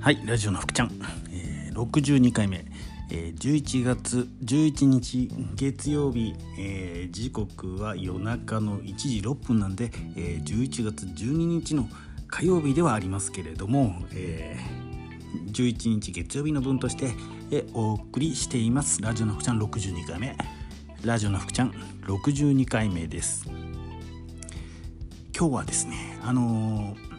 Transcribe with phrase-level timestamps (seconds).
[0.00, 0.90] はいラジオの福ちゃん、
[1.30, 2.64] えー、62回目、
[3.10, 11.86] えー、11月11日月曜日、えー、時刻は夜中の1時6分なんで、えー、11月12日の
[12.28, 17.12] 火曜日ではありますけれども、えー、11日月曜日の分として、
[17.50, 19.02] えー、お送りしています。
[19.02, 20.34] ラジオの福ちゃん62回目。
[21.04, 21.72] ラジオの福ちゃん
[22.06, 23.44] 62回目です。
[25.38, 27.09] 今日はですねあのー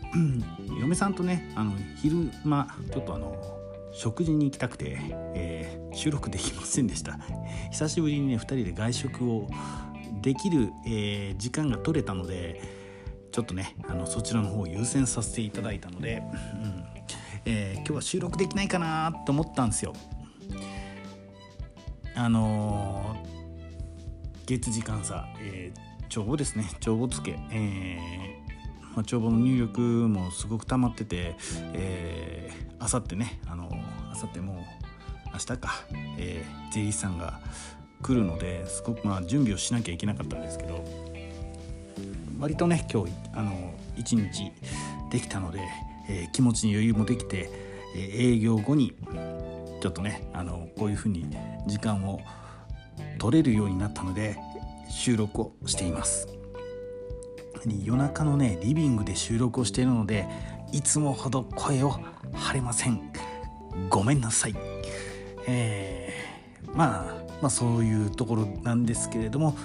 [0.79, 3.35] 嫁さんとねあの昼間ちょっとあの
[3.93, 4.97] 食事に行きたくて、
[5.35, 7.19] えー、収録できませんでした。
[7.71, 9.49] 久しぶりにね2人で外食を
[10.21, 12.61] できる、えー、時間が取れたので
[13.31, 16.23] ちょっとねあのそちらの方を優先させていただいたので、
[16.63, 16.91] うん。
[17.45, 19.93] えー、今日は収録できないかなと思ったんですよ。
[22.13, 23.15] あの
[24.45, 26.69] 月時間差、えー、帳簿ですね。
[26.79, 27.97] 帳簿つけ、え
[28.95, 31.35] まあ、帳簿の入力もすごく溜まってて、
[31.73, 33.69] えー、あさってねあの
[34.11, 34.55] あさってもう
[35.33, 35.71] 明日か、
[36.17, 37.39] えー、税理士さんが
[38.01, 40.83] 来るのですごくまあ準備をしなきゃいけなかったんですけど
[42.39, 44.51] 割とね今日あの一日
[45.11, 45.59] できたので、
[46.09, 47.49] えー、気持ちに余裕もできて、
[47.95, 48.95] えー、営業後に
[49.81, 51.25] ちょっとねあのこういうふうに
[51.67, 52.19] 時間を
[53.19, 54.37] 取れるようになったので
[54.89, 56.40] 収録をしています。
[57.65, 60.27] 夜中のねリビングで収録をしているので
[60.71, 61.99] いつもほど声を
[62.33, 63.11] 張れません。
[63.89, 64.55] ごめんなさい。
[65.47, 69.55] えー、まあまあそういうところなんですけれども、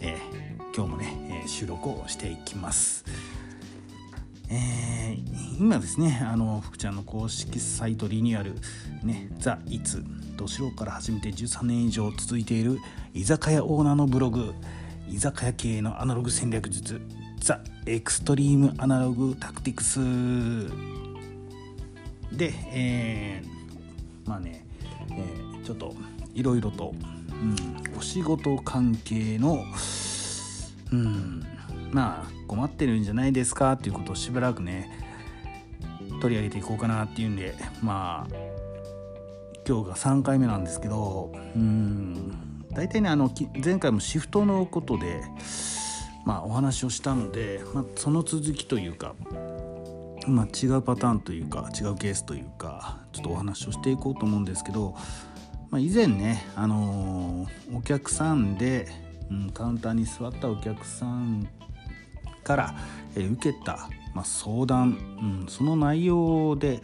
[0.00, 3.04] えー、今日もね、え収録をしていきます。
[4.50, 8.54] えー、今ですねあの福ちゃんの公式サイトリニューアル
[9.02, 10.04] ね「ザ・イツ」
[10.36, 12.78] ど素人から始めて13年以上続いている
[13.14, 14.54] 居酒屋オーナーのブログ
[15.08, 17.00] 居酒屋経営のアナログ戦略術
[17.44, 20.00] The Extreme Analog Tactics。
[22.34, 24.64] で、えー、まあね、
[25.10, 25.94] えー、ちょっと
[26.32, 29.62] いろいろと、うん、お仕事関係の、
[30.90, 31.44] うん、
[31.92, 33.72] まあ困ってるんじゃないですか？
[33.72, 35.04] っていうことをしばらくね
[36.22, 38.34] 取り上げていこうかなっていうんでまあ
[39.68, 43.30] 今日が3回目なんですけどうん大体ねあの
[43.62, 45.20] 前回もシフトのことで
[46.24, 49.14] まあ、お話をしたので、まあ、その続きというか、
[50.26, 54.94] まあ、違うパターンというか違うケースというかちょっとお話をしていこうと思うんですけど、
[55.70, 58.88] まあ、以前ね、あのー、お客さんで、
[59.30, 61.48] うん、カウンターに座ったお客さん
[62.42, 62.74] から、
[63.16, 64.96] えー、受けた、まあ、相談、
[65.42, 66.80] うん、その内容で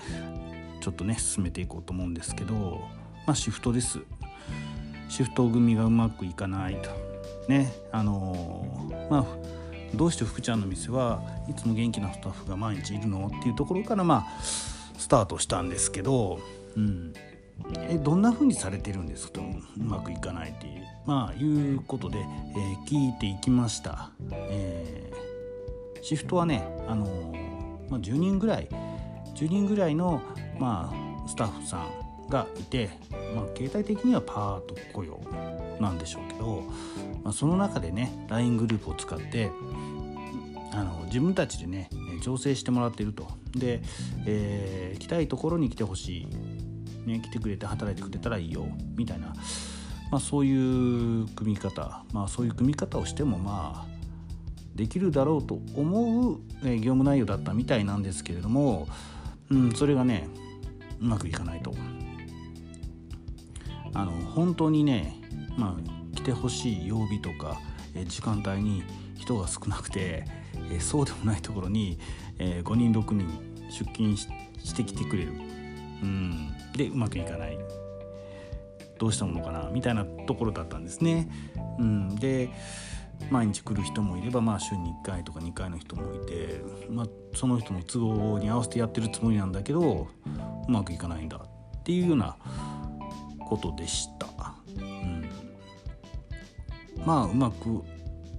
[0.81, 2.83] ちょっとね進めていこうと思うんですけど、
[3.27, 4.01] まあ、シフトです。
[5.09, 7.10] シフト組がうまくいかないと。
[7.51, 8.65] ねあの
[9.11, 9.25] まあ
[9.95, 13.27] どうして福ちゃんの店はいつも元気なスタッフが毎日いるの？
[13.27, 16.41] っていうところからまあスタートしたんですけど、
[16.77, 17.13] うん、
[17.89, 19.35] えどんな風にされてるんですか？
[19.35, 20.87] とうまくいかないっていう。
[21.07, 27.07] まあいうことで、えー、聞いていきました、えー、シフトはねあの
[27.91, 28.69] まあ、10人ぐらい
[29.35, 30.23] 10人ぐらいの、
[30.59, 32.91] まあ、スタッフさんがいて、
[33.35, 35.21] まあ、携帯的にはパート雇用
[35.81, 36.65] なんでしょうけど、
[37.23, 39.51] まあ、その中でね LINE グループを使って
[40.73, 41.91] あの自分たちでね
[42.23, 43.29] 調整してもらっていると。
[43.53, 43.83] で、
[44.27, 46.29] えー、来たいところに来てほし
[47.07, 48.67] い、ね、来てくれて働いてくれたらいいよ。
[48.97, 49.33] みたいな、
[50.11, 54.01] まあ、そういう組み方、まあ、そういう組み方をしてもまあ
[54.75, 58.87] できるだろうと思う、え業務内容だったみたいなんですけれども、
[59.51, 60.29] うん、それがね
[61.01, 61.75] うまくいかないと。
[63.95, 65.17] あの本当にね、
[65.57, 67.61] まあ、来てほしい曜日とか、
[68.07, 68.83] 時間帯に
[69.17, 70.25] 人が少なくて、
[70.79, 71.99] そうでもないところに、
[72.39, 73.29] え5人6人
[73.71, 75.33] 出勤してきてくれる、
[76.03, 77.59] うん、でうまくいかない。
[79.01, 81.31] どうしたものかなみたいなところだったんですね。
[81.79, 82.51] うん、で
[83.31, 86.61] 毎日来る人もいれば、まあ、週に1回とか2回の人もいて、
[86.91, 90.09] まあ、その人の都合に合わせてやってるつもりなんだけど
[90.69, 92.37] うまくいかないんだっていうような
[93.51, 94.27] ことでした、
[94.79, 95.29] うん、
[97.05, 97.83] まあうまく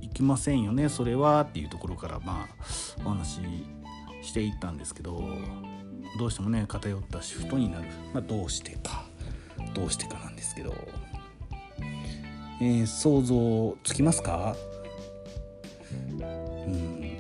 [0.02, 2.56] いきませんよねそれはっていうところからまあ
[3.06, 3.42] お話し
[4.24, 5.22] していったんですけど
[6.18, 9.06] どうしてもね偏ったシフトになる、まあ、どうしてか。
[9.76, 10.74] どうしてかなんですけど、
[12.60, 14.56] えー、想像つきますか？
[16.20, 16.24] う
[16.70, 17.18] ん。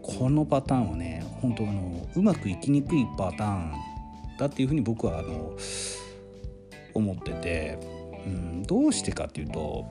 [0.00, 3.72] このパターンはね本当あのうまくいきにくいパターン
[4.38, 5.56] だっていうふうに僕はあの
[6.94, 7.78] 思ってて、
[8.26, 9.86] うん、どうしてかっていうと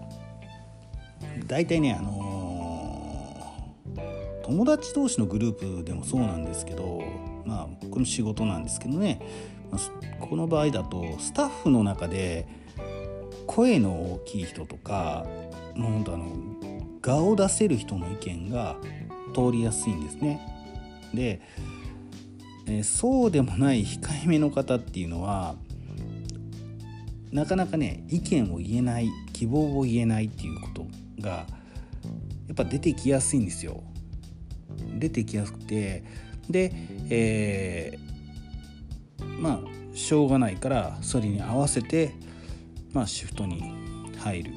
[1.47, 7.03] 大体ねあのー、友達同士のグループでもそうなんですけど
[7.45, 9.21] まあこの仕事なんですけどね
[10.19, 12.47] この場合だとスタッフの中で
[13.45, 15.25] 声の大きい人とか
[15.75, 16.25] もうほんとあの
[17.01, 18.75] 顔を出せる人の意見が
[19.33, 20.41] 通りやすいんですね。
[21.13, 21.41] で、
[22.67, 25.55] え、そうでもない控えめの方っていうのは
[27.37, 30.87] なかなかね意見を言えない希望を言えないっていうこと
[31.21, 31.45] がや
[32.53, 33.83] っぱ出てきやすいんですよ。
[34.97, 36.03] 出てきやすくて
[36.49, 36.71] で、
[37.11, 42.15] えー、まあしょうがないからそれに合わせて、
[42.91, 43.61] まあ、シフトに
[44.17, 44.53] 入る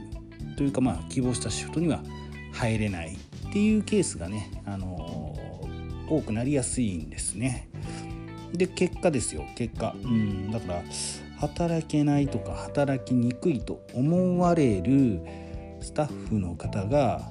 [0.57, 2.03] というかまあ希望したシフトには
[2.55, 7.69] 入れないっていうケースがね、あのー、多くなりやすいんですね。
[8.55, 10.83] で結果ですよ結果、うん、だから
[11.41, 15.23] 働けないとか働きにくいと思われる
[15.81, 17.23] スタッフの方が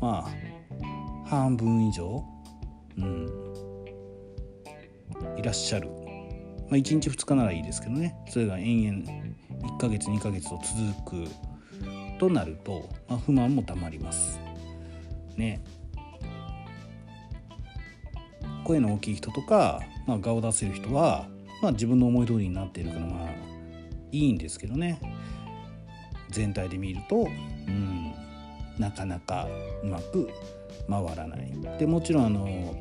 [0.00, 2.24] まあ半分以上、
[2.96, 3.28] うん、
[5.36, 5.94] いらっしゃる、ま
[6.72, 8.16] あ、1日2日ならいいですけどね。
[8.30, 9.26] それが延々
[9.74, 10.58] 1ヶ月2ヶ月と
[11.04, 11.30] 続く
[12.18, 14.40] となると、まあ、不満もたまります。
[15.36, 15.62] ね。
[18.64, 21.28] 声の大きい人とか、まあ、顔を出せる人は
[21.62, 23.30] まあ自分の思い通りになっているからまあ
[24.12, 25.00] いいんですけどね。
[26.30, 28.12] 全体で見ると、うん、
[28.78, 29.46] なかなか
[29.82, 30.28] うまく
[30.88, 31.52] 回らない。
[31.78, 32.74] でもちろんあの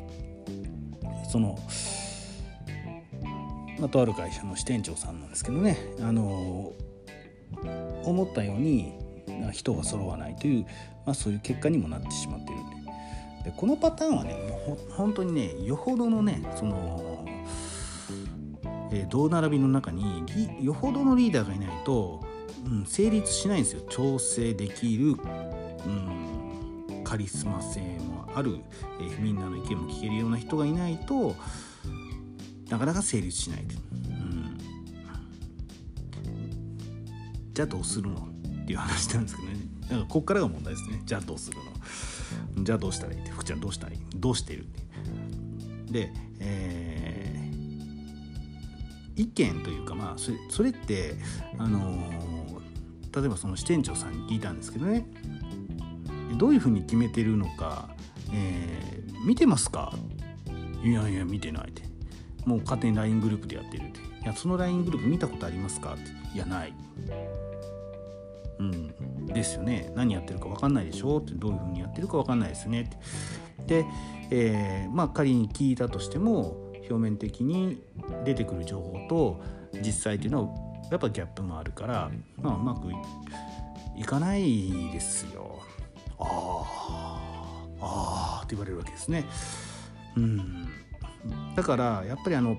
[1.30, 1.58] その、
[3.80, 5.78] まあ、とある会社の支店長さんなんですけどね。
[6.02, 6.74] あの
[8.04, 8.94] 思ったように
[9.52, 10.66] 人が揃わないという、
[11.06, 12.62] まあ、そういう結果にもなってしまっている。
[12.62, 12.76] んで
[13.46, 14.34] でこのパターンはね
[14.68, 17.15] もう本当にねよほどのねその
[18.98, 20.24] え同並びの中に
[20.62, 22.24] よほどのリーダーがいないと、
[22.66, 23.82] うん、成立しないんですよ。
[23.90, 28.60] 調整できる、うん、カリスマ性もある、
[29.02, 31.36] えー、みんなの意見も聞けるような人がいないと
[32.70, 33.66] なかなか成立しない、う
[34.14, 34.58] ん、
[37.54, 38.16] じゃあどうするの？
[38.16, 39.58] っていう話なんですけどね。
[39.90, 41.02] だかここからが問題ですね。
[41.06, 41.58] じゃあどうする
[42.56, 42.64] の？
[42.64, 43.30] じゃあどうしたらいいって。
[43.30, 44.00] 福ちゃんどうしたらいい？
[44.16, 44.82] どうしてるって。
[45.92, 47.05] で、えー
[49.16, 51.16] 意見というかまあそれそれって
[51.58, 51.98] あの
[53.16, 55.06] 例えばその支店長さんに聞いたんですけどね。
[56.38, 57.88] どういうふうに決めてるのか、
[58.34, 59.94] えー、見てますか？
[60.84, 61.84] いやいや見てないって。
[62.46, 64.00] もう勝手に LINE グループでやってるって。
[64.00, 65.94] いやその LINE グループ見たことありますか？
[65.94, 66.12] って。
[66.36, 66.74] いやない。
[68.60, 69.28] うん。
[69.28, 69.94] ですよね。
[69.96, 71.20] 何やってるか分かんないでしょ？
[71.20, 71.32] って。
[71.34, 72.82] どういうふうにやってるか分かんないですね。
[73.62, 73.84] って。
[73.84, 73.86] で、
[74.30, 76.58] えー、まあ仮に聞いたとしても
[76.90, 77.82] 表面的に
[78.24, 79.42] 出てくる情報と
[79.82, 82.90] 実際っていうのはやっぱギャップもあるから、まあ、うまく
[83.98, 85.60] いかないですよ。
[86.20, 89.26] ああああって言われるわけですね。
[90.16, 90.68] うん、
[91.56, 92.58] だからやっぱりあの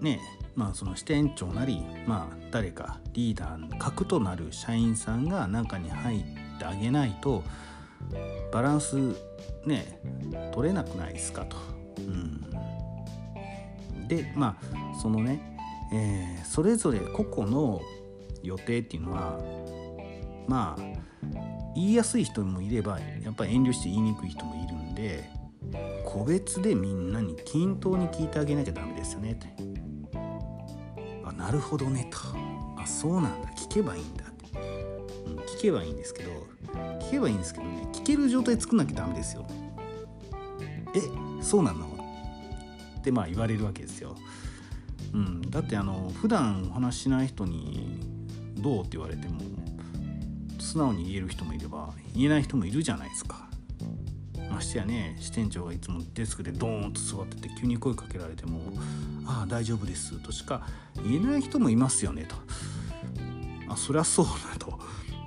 [0.00, 0.20] ね
[0.54, 7.44] まあその支店長なり、まあ、誰かリーダー核となる社員さんが中に入ってあげないと
[8.52, 8.96] バランス
[9.64, 10.00] ね
[10.52, 11.75] 取れなくないですかと。
[11.98, 12.48] うん、
[14.08, 15.40] でまあそのね、
[15.92, 17.80] えー、それぞれ個々の
[18.42, 19.38] 予定っていうのは
[20.46, 20.82] まあ
[21.74, 25.28] 言いやすい人もいればやっぱり遠慮して言いにくい人もいるんで
[26.04, 29.48] 個別でみんなに均等に聞いてあげなきゃダメですよねって。
[31.24, 32.18] あなるほどねと。
[32.80, 33.48] あそうなんだ。
[33.50, 34.46] 聞けばいいんだって、
[35.26, 36.30] うん、聞けばいいんですけど
[37.00, 39.46] 聞けばいいんですけどね聞ける状態作んなきゃダメですよ。
[40.94, 41.86] えそうなの
[42.98, 44.16] ってまあ言われるわけですよ。
[45.12, 48.00] うん、だってあの普段お話ししない人に
[48.58, 49.40] 「どう?」って言われても
[50.58, 53.48] 素直に言える人もいれば言えない人もいるじゃないですか。
[54.50, 58.60] ましてやね支店長がいつもデスクでドーンと座ってて急に声かけられても
[59.26, 60.66] 「ああ大丈夫です」としか
[61.04, 62.34] 言えない人もいますよねと。
[63.68, 64.78] あそりゃそうだと。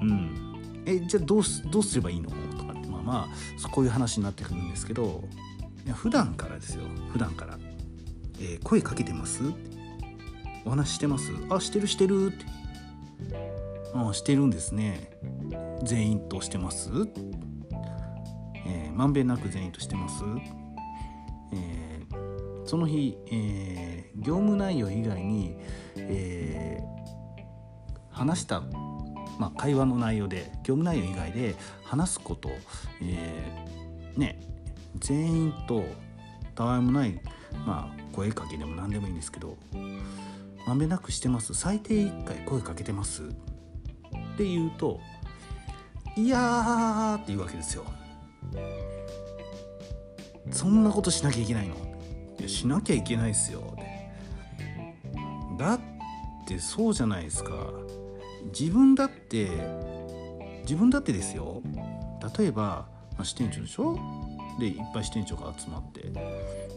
[0.02, 1.64] うん、えじゃあどうす
[1.96, 2.30] ればいいの？
[2.58, 3.28] とかってまあま
[3.64, 5.24] あこういう話になってくるんですけど
[5.94, 6.84] 普段からですよ。
[7.12, 7.58] 普段から。
[8.40, 9.42] えー、声かけてます？
[10.66, 11.32] お話してます？
[11.50, 12.28] あしてるしてる。
[12.28, 12.46] って
[13.94, 15.12] あしてるんですね。
[15.84, 16.90] 全員としてます？
[18.66, 20.24] え、まんべんなく全員としてます、
[21.54, 25.56] えー、その日、えー、業務内容以外に、
[25.96, 26.80] え、
[28.12, 28.62] 話した、
[29.40, 32.50] まあ、会話の内容で業務内容以外で話すこと、
[33.02, 33.66] え、
[34.18, 34.40] ね
[34.98, 35.84] 全員と
[36.56, 37.20] たわいもない、
[37.66, 39.58] まあ、声かけでも何でもいいんですけど
[40.68, 41.54] まめなくしてます。
[41.54, 43.24] 最低1回声かけてます。
[43.24, 43.28] っ
[44.38, 45.00] て言うと
[46.16, 47.86] 「いやって言うわけですよ。
[50.52, 51.76] そんなことしなきゃいけないの？
[52.40, 53.76] いやしなきゃいけないですよ。
[55.58, 55.80] だっ
[56.48, 57.52] てそうじゃないですか。
[58.58, 59.50] 自分だって
[60.62, 61.62] 自分だってですよ。
[62.38, 63.98] 例えば、ま、支店長でしょ？
[64.58, 66.02] でいっぱい支店長が集まって。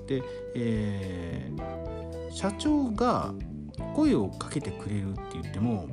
[0.06, 0.22] で、
[0.54, 3.32] えー、社長が
[3.94, 5.88] 声をかけてくれるって言っても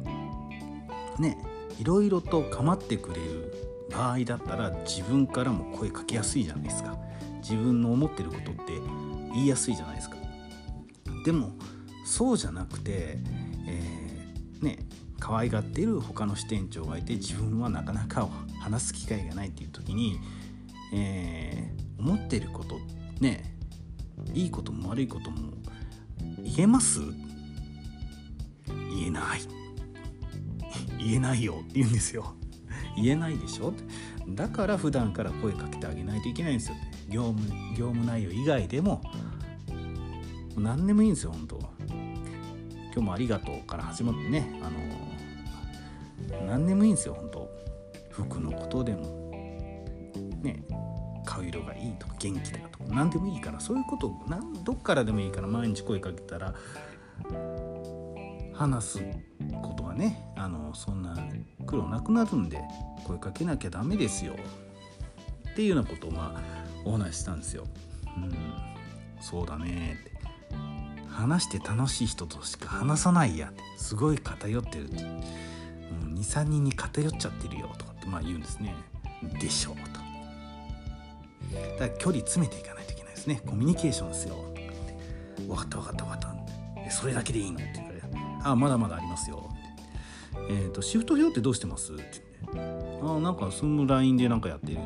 [1.19, 1.37] ね
[1.79, 3.53] いろいろと構ってくれる
[3.91, 6.97] 場合だったら自分からも声かけやすいじゃないですか。
[7.41, 8.73] 自分の思ってることって
[9.33, 10.17] 言いやすいじゃないですか。
[11.25, 11.51] でも
[12.05, 13.17] そうじゃなくて、
[13.67, 14.79] えー、ね
[15.19, 18.27] 可愛がっている他の支店長がいて自分はなかなか
[18.59, 20.19] 話す機会がないっていう時に、
[20.93, 22.79] えー、思ってること
[23.19, 23.55] ね
[24.33, 25.53] いいことも悪いことも
[26.43, 26.99] 言えます？
[28.67, 29.39] 言えない。
[30.99, 32.33] 言えないよって言うんですよ。
[32.95, 33.73] 言えないでしょ？
[34.29, 36.75] だから普段から声かけてあげないといけないんですよ
[37.09, 39.01] 業務業務内容以外でも。
[40.57, 41.57] 何でもいいんですよ本当。
[42.91, 44.59] 今日もありがとうから始まってね。
[44.61, 47.49] あの何でもいいんですよ本当。
[48.11, 49.18] 服のことでも。
[52.19, 56.53] 元気だとか何でもいいからそういうことなんどっからでもいいから毎日声かけたら
[58.53, 58.99] 話す
[59.61, 61.15] ことはねあのそんな
[61.65, 62.61] 苦労なくなるんで
[63.05, 64.35] 声かけなきゃダメですよ
[65.51, 66.41] っていうようなことをまあ
[66.85, 67.65] お話ししたんですよ。
[68.17, 68.33] うん、
[69.21, 70.19] そうだねって
[71.09, 75.03] 話して楽しい人としか話さないやってすごい偏ってるって、
[76.15, 78.73] 23人に偏っちゃってるよとかってまあ言うんですね。
[79.39, 79.88] でしょう。
[81.79, 83.41] だから距離詰めていかないといけないですね。
[83.45, 86.35] コミュニケーションですよとかって分かった分かった分かった。
[86.85, 87.57] えそれだけでいいの？
[87.57, 88.01] って言われ
[88.43, 89.49] あまだまだありますよ。
[90.49, 91.93] えーと、シフト表ってどうしてます？
[91.93, 92.03] って
[92.41, 94.79] 言ってあなんかその LINE でなんかやってる。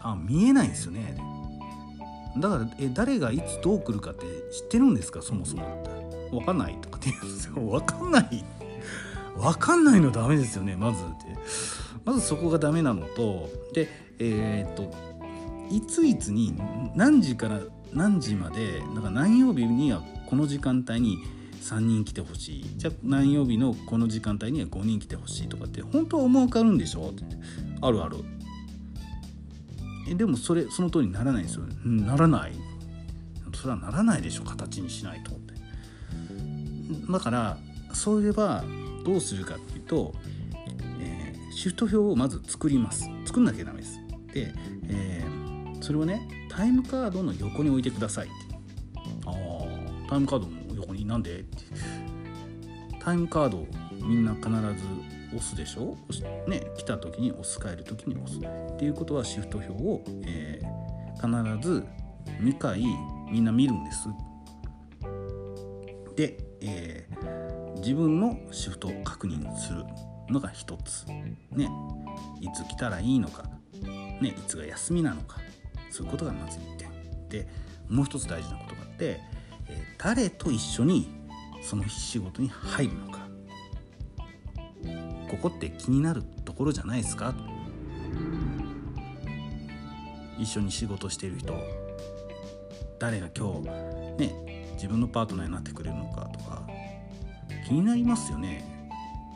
[0.00, 1.14] あ見えないんですよね。
[2.38, 5.20] だからえ誰がいつどう来るかって知ってるんですか？
[5.22, 5.90] そもそもって
[6.30, 7.54] 分かんないとかって言うんですよ。
[7.60, 8.44] 分かんない。
[9.36, 11.14] 分かんないのダメですよねまずって。
[12.04, 13.88] まずそこがダメなのとで
[14.18, 14.90] えっ、と
[15.72, 16.54] いついつに
[16.94, 17.60] 何時から
[17.92, 21.18] 何時までなんか何曜日にはこの時間帯に
[21.62, 22.64] 3人来てほしい。
[22.76, 27.10] じゃあ何曜日のこの時間帯には5人来てほしいとかって本当は思い浮かるんでしょ？
[27.10, 27.24] って。
[27.80, 28.16] あるある。
[30.08, 32.52] えでもそれその通りにならないんですよ、うん、ならない。
[33.54, 34.42] それはならないでしょ？
[34.44, 35.54] 形にしないとって。
[37.10, 37.58] だから
[37.92, 38.64] そういえば
[39.04, 40.14] どうするかっていうと、
[41.00, 43.08] えー、シフト表をまず作ります。
[43.24, 44.00] 作んなきゃダメです。
[44.34, 44.52] で、
[44.88, 45.21] えー、
[45.82, 48.28] それをねタイムカードの横に置いてください。
[49.26, 51.44] ああタイムカードの横になんで？
[53.00, 53.66] タイムカードを
[54.02, 54.54] みんな必ず
[55.28, 55.96] 押すでしょ？
[56.48, 58.38] ね来た時に押す帰る時に押す。
[58.38, 61.84] っていうことはシフト表を、えー、必ず
[62.40, 62.82] 2回
[63.30, 64.08] みんな見るんです。
[66.16, 69.84] で、えー、自分のシフトを確認する。
[70.28, 71.04] のが一つ。
[71.50, 71.68] ね。
[72.40, 73.44] いつ来たらいいのか。
[73.82, 74.28] ね。
[74.28, 75.40] いつが休みなのか。
[75.92, 76.90] そういうことがまず1点。
[77.28, 77.46] で
[77.88, 79.20] もう一つ大事なことがあって
[79.68, 81.08] え誰と一緒に
[81.62, 83.20] その仕事に入るのか。
[85.30, 87.34] ここって気になるところじゃないですか？
[90.38, 91.54] 一緒に仕事している人
[92.98, 93.68] 誰が今日
[94.18, 96.66] ね自分のパートナーになってくれるのかとか。
[97.66, 98.88] 気になりますよね。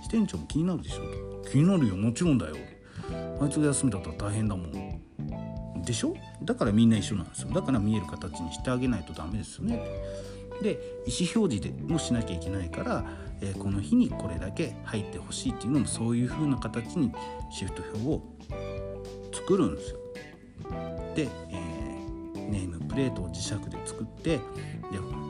[0.03, 1.03] 支店長も気になるでしょ
[1.51, 1.97] 気になるよ。
[1.97, 2.57] もちろんだよ。
[3.41, 5.83] あいつが休みだったら大変だもん。
[5.83, 6.15] でしょ？
[6.47, 7.51] だからみんな一緒なんですよ。
[7.51, 9.83] だから見える形にしてあげないとダメですよね。
[10.63, 13.05] で意思表示でもしなきゃいけないから、
[13.43, 17.13] えー、この日にこれだけ入ってほしいっていうのもそういう風な形に
[17.51, 18.23] シフト表を
[19.35, 19.99] 作るんですよ。
[21.15, 24.41] で、えー、ネームプレートを磁石で作ってで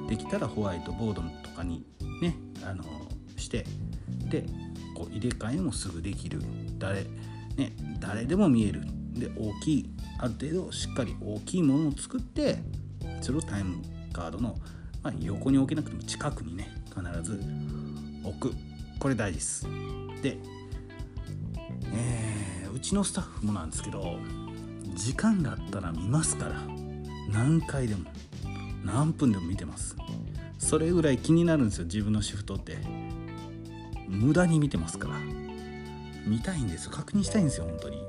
[0.08, 1.84] できたらホワイトボードとかに
[2.22, 2.84] ねあの
[3.36, 3.64] して
[4.30, 4.44] で
[4.94, 6.40] こう入れ替えもすぐできる。
[6.78, 7.04] 誰
[7.56, 8.82] ね誰でも見える。
[9.14, 12.58] で大きいある程度しっかり大きいものを作って
[13.20, 13.82] それをタイム
[14.12, 14.56] カードの、
[15.02, 17.40] まあ、横に置けなくても近くにね必ず
[18.24, 18.54] 置く。
[18.98, 19.66] これ大事です。
[20.22, 20.38] で、
[21.92, 24.16] えー、うちのスタッフもなんですけど
[24.94, 26.54] 時間があったら見ますから。
[27.28, 28.08] 何回でも
[28.84, 29.96] 何分でも見てます。
[30.58, 32.78] それぐらい気になるんですよ自分のシフトって。
[34.08, 35.18] 無駄に見てますから。
[36.24, 36.92] 見たいんですよ。
[36.92, 38.05] 確認したいんですよ本当に。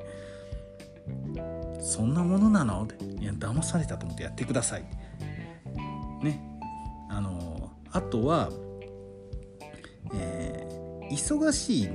[1.87, 2.85] そんなものなの？
[3.21, 4.83] いや騙されたと思ってやってください。
[6.21, 6.59] ね。
[7.09, 8.49] あのあとは、
[10.13, 11.93] えー、忙しいの。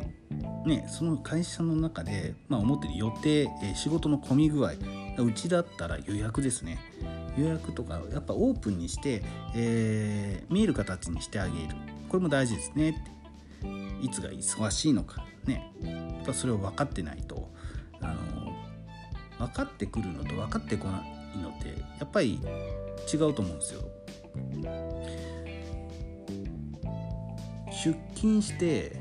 [0.65, 4.73] ねその会社の中で、まあ、思ってる予定、え、仕事の混み具合。
[5.19, 6.79] うちだったら予約ですね。
[7.37, 9.23] 予約とかやっぱオープンにして、
[9.55, 11.69] えー、見える形にしてあげる。
[12.09, 13.05] これも大事ですね
[14.01, 15.27] いつが忙しいのか。
[15.45, 15.71] ね。
[15.83, 17.42] やっぱそれを分かってないと。
[19.53, 21.05] かってくるのと分かってこな
[21.35, 21.69] いのって
[21.99, 22.41] やっぱり
[23.13, 23.81] 違うと思うんですよ。
[27.85, 28.93] 出勤して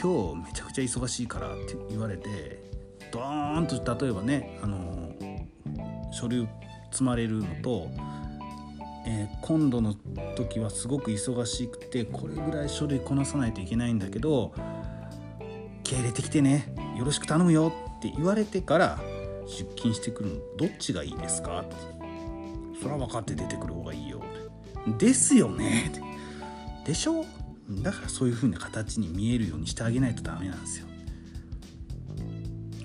[0.00, 2.62] 今日めちゃくちゃ忙しいからって言われて
[3.12, 5.12] ドーンと例えばねあの
[6.12, 6.48] 書類
[6.90, 7.88] 積まれるのと、
[9.06, 9.94] えー、今度の
[10.36, 14.52] 時はすごく忙しくてこれぐらい書類こなさないといけないんだけど
[15.84, 19.00] 気合入れてきてねよろしく頼むよって言われてから
[19.46, 21.60] 出勤してくるのどっちがいいですか？
[21.60, 21.76] って
[22.80, 24.22] それは分かって出てくる方がいいよ。
[24.98, 25.92] ですよね。
[26.84, 27.24] でしょ？
[27.82, 30.86] だからそういう風な形に見えるようにしてあげないとダメなんですよ。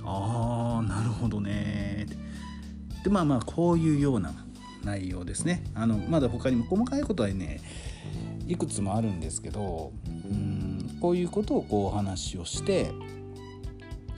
[0.05, 2.07] ああなるほどね。
[3.03, 4.33] でまあまあこういうような
[4.83, 5.63] 内容ですね。
[5.75, 7.61] あのまだ他にも細かいことはね
[8.47, 12.91] いくつもあるんですけどうんこういうことをこうお話をして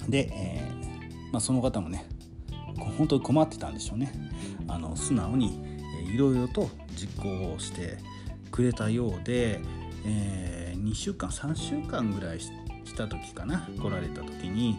[0.08, 2.06] で、えーまあ、その方もね
[2.78, 4.12] 本当に困ってたんでしょうね。
[4.68, 5.62] あの素直に
[6.14, 7.98] いろいろと実行をして
[8.52, 9.60] くれたようで、
[10.06, 12.52] えー、2週間3週間ぐらいし
[12.96, 14.78] た時かな来られた時に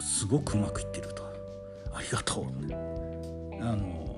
[0.00, 1.22] すごくうまくいってると。
[1.94, 2.46] ありがとう。
[3.60, 4.12] あの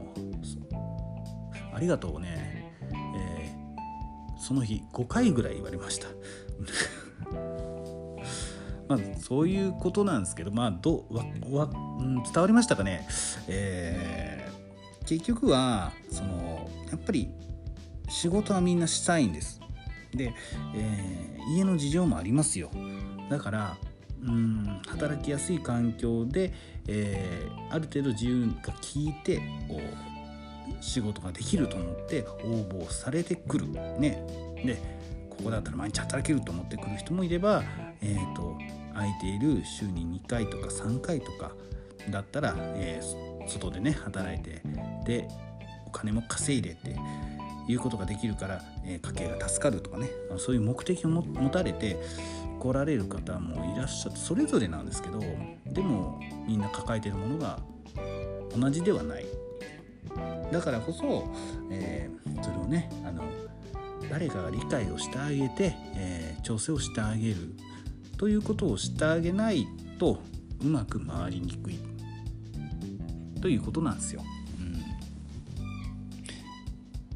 [1.74, 6.06] ありがとうね、えー、その日5回ぐらい言われました。
[8.88, 13.06] まあ、そういうことなんですけど、まあ、どわわ、うん、伝わりましたかね、
[13.48, 17.30] えー、結局はそのやっぱり
[18.08, 19.60] 仕事はみんなしたいんです。
[20.14, 20.32] で、
[20.74, 22.70] えー、家の事情もありますよ。
[23.30, 23.76] だから
[24.22, 26.52] うん働きやすい環境で、
[26.86, 29.38] えー、ある程度自由が利いて
[29.68, 33.68] こう仕事ができると思って応募されてくる。
[33.68, 34.24] ね、
[34.64, 34.78] で
[35.38, 37.62] ここだったら毎日働けると思ってくる人もいれば、
[38.00, 38.56] えーと、
[38.94, 41.52] 空いている週に2回とか3回とか
[42.10, 44.62] だったら、えー、外でね働いて
[45.04, 45.28] で
[45.86, 46.96] お金も稼いでって
[47.68, 51.96] いうことができるから、えー、家計が助かるとかねそういう目的を持たれて
[52.60, 55.20] 来られる方もいらっしゃってそれぞれなんですけど
[55.66, 57.58] でもみんな抱えてるものが
[58.56, 59.26] 同じではない。
[60.52, 61.28] だからこそ、
[61.70, 63.24] えー、それをねあの
[64.10, 67.36] 誰かが理解をしてあげて、えー、調整をしてあげる
[68.16, 69.66] ということをしてあげない
[69.98, 70.20] と
[70.62, 71.78] うまく回りにくい
[73.40, 74.22] ということなんですよ。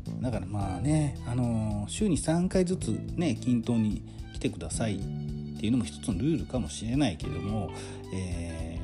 [0.09, 4.03] うん、だからまあね、あのー、週に3回ずつね均等に
[4.35, 4.99] 来てくださいっ
[5.61, 7.71] ていうのも一つのルールかもしれないけれども、
[8.13, 8.79] え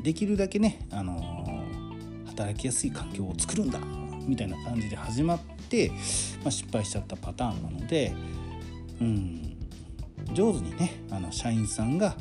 [0.00, 3.80] ー、できるだけね、あのー、働きやすい環境を作るんだ
[4.26, 5.90] みたいな感じで始まって、
[6.42, 8.14] まあ、失敗しちゃったパターンなので、
[9.00, 9.56] うん、
[10.34, 12.16] 上手にねあの社員さんが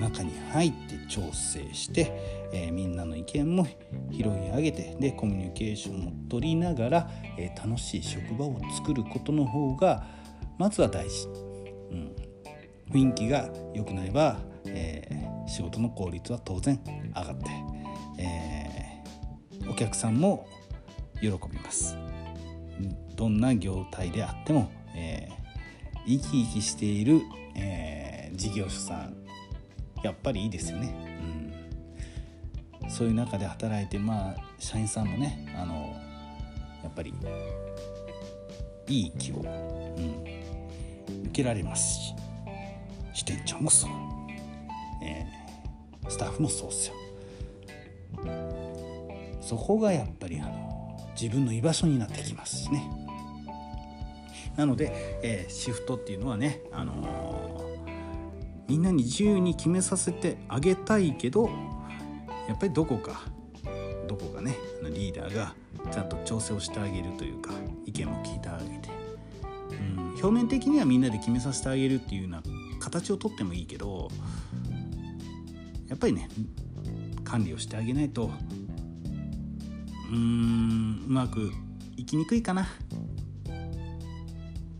[0.00, 3.66] 中に入って調整して、えー、みんなの意見も
[4.10, 10.04] 拾い上げてでコミュニケーションを取りながら、えー、楽しい職場を作ることの方が
[10.58, 11.30] まずは大事、う
[11.94, 12.16] ん、
[12.90, 16.80] 雰囲気が良くなれば、えー、仕事の効率は当然
[17.14, 17.50] 上がって、
[18.18, 18.74] え
[19.68, 20.46] お客さんも
[21.30, 21.96] 喜びます。
[23.16, 25.28] どんな業態であっても、え
[26.06, 27.22] 生き生きしている、
[27.56, 29.24] え事業者さん
[30.02, 30.94] やっぱりいいですよね、
[32.82, 35.94] うん、そういう中で働いてまあ社員さんもねあの
[36.82, 37.14] やっぱり
[38.88, 42.14] いい気を、うん、受けられますし
[43.14, 43.90] 支店長もそう、
[45.02, 46.94] えー、スタッフもそうっすよ。
[49.40, 50.73] そこがやっぱりあの
[51.20, 52.90] 自分の居場所になってきますしね。
[54.56, 57.54] なので、えー、シフトっていうのはね、あの
[58.68, 61.50] みんなに自由に決めさせてあげたいけど
[62.48, 63.22] やっぱりどこか
[64.08, 65.54] どこかねリーダーが
[65.90, 67.52] ちゃんと調整をしてあげるというか
[67.84, 68.88] 意見も聞いてあげて、
[69.70, 72.42] うん、表面的にはみんなで決めさせてあげるっていうような
[72.80, 74.08] 形をとってもいいけど
[75.88, 76.28] やっぱりね
[77.24, 78.30] 管理をしてあげないと
[80.10, 81.52] うーんうまく
[81.96, 82.68] いきにくいかな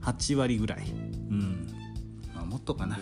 [0.02, 1.68] 8割ぐらいうん、
[2.34, 2.98] まあ、もっとかな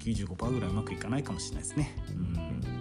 [0.00, 1.94] 95%ぐらいうまくいかないかもしれないですね。
[2.08, 2.80] うん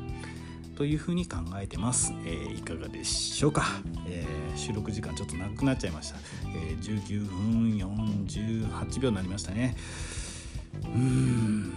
[0.79, 2.13] というふうに考えてます。
[2.23, 3.65] えー、いかがでしょうか、
[4.07, 6.17] えー、収録時間ちょっと長くなっちゃいました。
[6.55, 7.77] えー、19分
[8.25, 9.75] 48秒になりましたね。
[10.85, 11.73] うん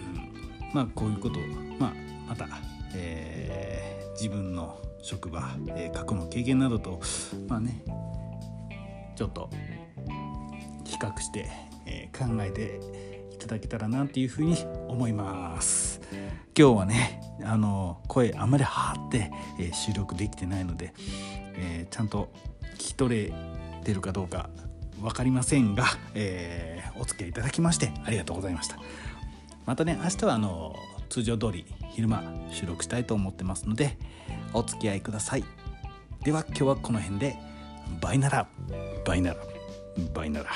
[0.73, 1.43] まあこういうことを、
[1.81, 1.93] まあ、
[2.29, 2.47] また、
[2.95, 3.42] えー、
[4.23, 7.01] 自分の職場、えー、過去の経験などと
[7.49, 7.83] まあね
[9.17, 9.51] ちょっと
[10.85, 11.51] 比較して、
[11.87, 12.79] えー、考えて
[13.35, 14.57] いただけたらなっていうふうに
[14.87, 16.01] 思います。
[16.57, 20.95] 今日はねあの声あんまり張って、えー、収録できてないので、
[21.57, 22.31] えー、ちゃんと
[22.75, 23.33] 聞き取れ
[23.83, 24.51] てるかどうか
[25.01, 28.77] 分かりませんが、えー、お付き合いいただきましてありがとうございました。
[29.67, 30.77] またね明日はあの
[31.13, 33.99] 通常通り昼間収録したいと思ってますので
[34.55, 35.45] お付き合いください。
[36.25, 37.37] では今日はこの辺で。
[38.01, 38.47] バイなら
[39.05, 39.37] バイなら
[40.15, 40.51] バイなら